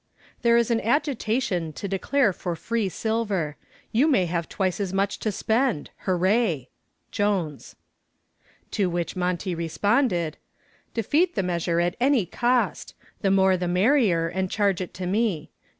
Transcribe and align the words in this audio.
There 0.41 0.57
is 0.57 0.71
an 0.71 0.81
agitation 0.81 1.73
to 1.73 1.87
declare 1.87 2.33
for 2.33 2.55
free 2.55 2.89
silver. 2.89 3.55
You 3.91 4.07
may 4.07 4.25
have 4.25 4.49
twice 4.49 4.79
as 4.79 4.91
much 4.91 5.19
to 5.19 5.31
spend. 5.31 5.91
Hooray. 6.07 6.69
JONES. 7.11 7.75
To 8.71 8.89
which 8.89 9.15
Monty 9.15 9.53
responded: 9.53 10.37
Defeat 10.95 11.35
the 11.35 11.43
measure 11.43 11.79
at 11.79 11.95
any 11.99 12.25
cost. 12.25 12.95
The 13.21 13.29
more 13.29 13.55
the 13.57 13.67
merrier, 13.67 14.27
and 14.27 14.49
charge 14.49 14.81
it 14.81 14.95
to 14.95 15.05
me. 15.05 15.51